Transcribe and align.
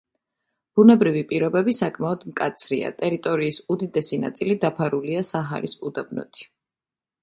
ბუნებრივი 0.79 1.21
პირობები 1.31 1.75
საკმაოდ 1.81 2.25
მკაცრია, 2.31 2.91
ტერიტორიის 3.03 3.63
უდიდესი 3.77 4.23
ნაწილი 4.27 4.61
დაფარულია 4.67 5.27
საჰარის 5.33 5.83
უდაბნოთი. 5.91 6.55